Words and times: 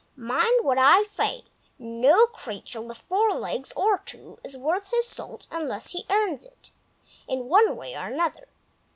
Mind 0.15 0.65
what 0.65 0.79
I 0.79 1.03
say; 1.03 1.43
no 1.77 2.25
creature, 2.25 2.81
with 2.81 2.97
four 3.01 3.33
legs 3.35 3.71
or 3.75 3.99
two, 3.99 4.39
is 4.43 4.57
worth 4.57 4.89
his 4.89 5.07
salt 5.07 5.45
unless 5.51 5.91
he 5.91 6.07
earns 6.09 6.43
it, 6.43 6.71
in 7.27 7.45
one 7.47 7.75
way 7.77 7.93
or 7.93 8.05
another. 8.07 8.47